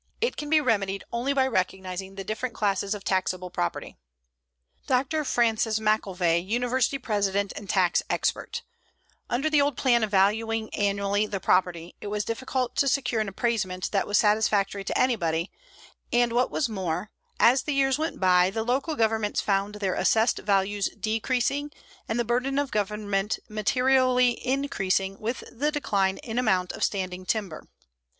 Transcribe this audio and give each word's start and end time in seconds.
It 0.19 0.35
can 0.35 0.49
be 0.49 0.59
remedied 0.59 1.03
only 1.13 1.31
by 1.31 1.45
recognizing 1.45 2.15
the 2.15 2.23
different 2.23 2.55
classes 2.55 2.95
of 2.95 3.03
taxable 3.03 3.51
property. 3.51 3.97
DR. 4.87 5.23
FRANCIS 5.23 5.77
L. 5.79 5.85
MCVEY, 5.85 6.43
University 6.43 6.97
President 6.97 7.53
and 7.55 7.69
Tax 7.69 8.01
Expert: 8.09 8.63
Under 9.29 9.47
the 9.47 9.61
old 9.61 9.77
plan 9.77 10.03
of 10.03 10.09
valuing 10.09 10.73
annually 10.73 11.27
the 11.27 11.39
property 11.39 11.93
it 12.01 12.07
was 12.07 12.25
difficult 12.25 12.75
to 12.77 12.87
secure 12.87 13.21
an 13.21 13.29
appraisement 13.29 13.91
that 13.91 14.07
was 14.07 14.17
satisfactory 14.17 14.83
to 14.85 14.97
anybody 14.97 15.51
and, 16.11 16.33
what 16.33 16.49
was 16.49 16.67
more, 16.67 17.11
as 17.39 17.61
the 17.61 17.73
years 17.75 17.99
went 17.99 18.19
by 18.19 18.49
the 18.49 18.63
local 18.63 18.95
governments 18.95 19.39
found 19.39 19.75
their 19.75 19.93
assessed 19.93 20.39
values 20.39 20.89
decreasing 20.99 21.69
and 22.09 22.19
the 22.19 22.25
burden 22.25 22.57
of 22.57 22.71
government 22.71 23.37
materially 23.47 24.43
increasing 24.47 25.19
with 25.19 25.43
the 25.51 25.71
decline 25.71 26.17
in 26.23 26.39
amount 26.39 26.71
of 26.71 26.83
standing 26.83 27.23
timber. 27.23 27.67